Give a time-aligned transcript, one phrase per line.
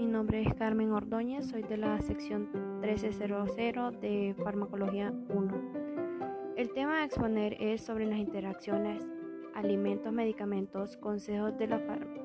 [0.00, 2.48] Mi nombre es Carmen Ordóñez, soy de la sección
[2.80, 6.54] 1300 de Farmacología 1.
[6.56, 9.06] El tema a exponer es sobre las interacciones
[9.54, 11.78] alimentos, medicamentos, consejos de la,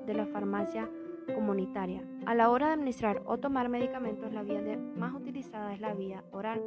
[0.06, 0.90] de la farmacia
[1.34, 2.02] comunitaria.
[2.26, 4.62] A la hora de administrar o tomar medicamentos, la vía
[4.96, 6.62] más utilizada es la vía oral.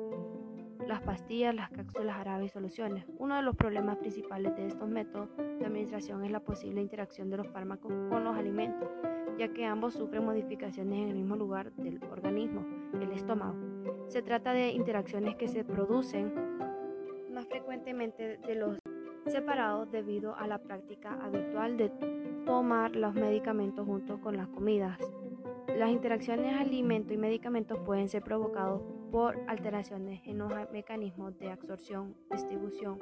[0.87, 3.07] Las pastillas, las cápsulas árabes y soluciones.
[3.17, 7.39] Uno de los problemas principales de estos métodos de administración es la posible interacción de
[7.39, 8.91] los fármacos con los alimentos,
[9.39, 12.67] ya que ambos sufren modificaciones en el mismo lugar del organismo,
[13.01, 13.57] el estómago.
[14.09, 16.33] Se trata de interacciones que se producen
[17.33, 18.79] más frecuentemente de los
[19.27, 21.91] separados debido a la práctica habitual de
[22.45, 24.99] tomar los medicamentos junto con las comidas.
[25.77, 32.17] Las interacciones alimento y medicamentos pueden ser provocados por alteraciones en los mecanismos de absorción,
[32.31, 32.99] distribución,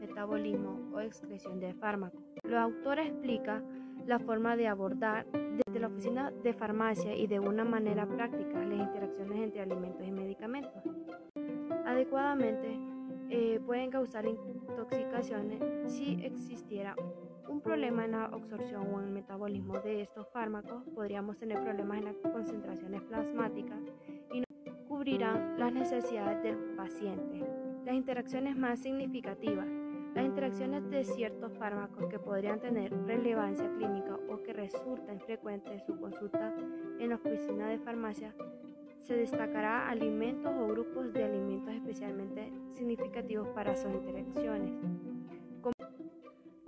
[0.00, 2.20] metabolismo o excreción de fármacos.
[2.44, 3.64] Los autores explican
[4.06, 5.26] la forma de abordar
[5.76, 10.10] desde la oficina de farmacia y de una manera práctica las interacciones entre alimentos y
[10.10, 10.82] medicamentos.
[11.84, 12.78] Adecuadamente,
[13.28, 16.96] eh, pueden causar intoxicaciones si existiera
[17.48, 21.98] un problema en la absorción o en el metabolismo de estos fármacos, podríamos tener problemas
[21.98, 23.78] en las concentraciones plasmáticas
[24.32, 27.44] y no cubrirán las necesidades del paciente.
[27.84, 29.66] Las interacciones más significativas.
[30.16, 35.84] Las interacciones de ciertos fármacos que podrían tener relevancia clínica o que resultan frecuentes en
[35.84, 36.54] su consulta
[36.98, 38.34] en la oficina de farmacia
[39.02, 44.72] se destacará alimentos o grupos de alimentos especialmente significativos para sus interacciones,
[45.60, 45.74] como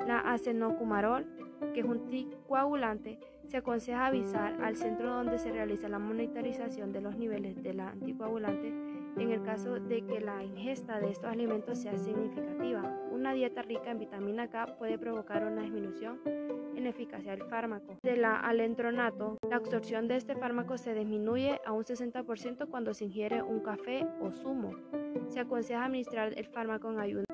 [0.06, 1.24] la acenocumarol,
[1.72, 7.00] que es un anticoagulante, se aconseja avisar al centro donde se realiza la monitorización de
[7.00, 11.78] los niveles de la anticoagulante en el caso de que la ingesta de estos alimentos
[11.78, 12.82] sea significativa.
[13.10, 16.20] Una dieta rica en vitamina K puede provocar una disminución
[16.76, 17.98] en eficacia del fármaco.
[18.02, 23.06] De la alentronato, la absorción de este fármaco se disminuye a un 60% cuando se
[23.06, 24.76] ingiere un café o zumo.
[25.28, 27.24] Se aconseja administrar el fármaco en ayuno.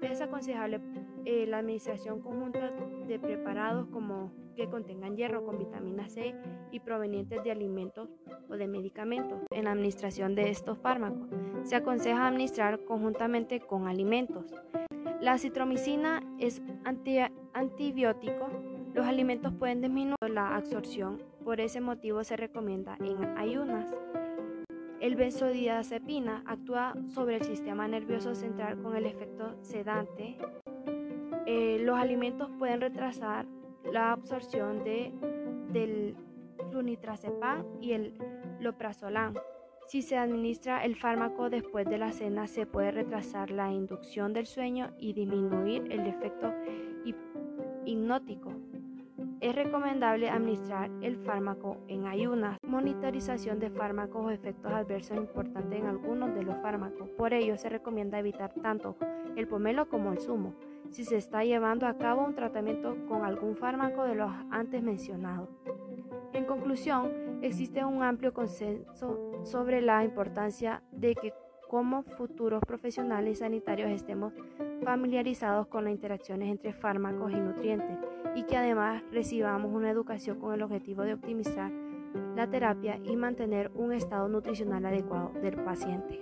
[0.00, 0.80] Es aconsejable
[1.24, 2.70] eh, la administración conjunta
[3.06, 6.34] de preparados como que contengan hierro con vitamina C
[6.70, 8.08] y provenientes de alimentos
[8.48, 9.40] o de medicamentos.
[9.50, 11.28] En la administración de estos fármacos
[11.64, 14.54] se aconseja administrar conjuntamente con alimentos.
[15.20, 16.62] La citromicina es
[17.54, 18.48] antibiótico
[18.96, 23.94] los alimentos pueden disminuir la absorción, por ese motivo se recomienda en ayunas.
[25.00, 30.38] El benzodiazepina actúa sobre el sistema nervioso central con el efecto sedante.
[31.44, 33.46] Eh, los alimentos pueden retrasar
[33.92, 35.12] la absorción de,
[35.70, 36.16] del
[36.70, 38.18] flunitrazepam y el
[38.60, 39.34] loprazolam.
[39.86, 44.46] Si se administra el fármaco después de la cena, se puede retrasar la inducción del
[44.46, 46.52] sueño y disminuir el efecto
[47.84, 48.52] hipnótico.
[49.40, 52.58] Es recomendable administrar el fármaco en ayunas.
[52.66, 57.08] Monitorización de fármacos o efectos adversos importantes en algunos de los fármacos.
[57.10, 58.96] Por ello se recomienda evitar tanto
[59.36, 60.54] el pomelo como el zumo
[60.90, 65.48] si se está llevando a cabo un tratamiento con algún fármaco de los antes mencionados.
[66.32, 71.34] En conclusión, existe un amplio consenso sobre la importancia de que
[71.68, 74.32] como futuros profesionales sanitarios estemos
[74.84, 77.98] familiarizados con las interacciones entre fármacos y nutrientes
[78.36, 81.72] y que además recibamos una educación con el objetivo de optimizar
[82.36, 86.20] la terapia y mantener un estado nutricional adecuado del paciente.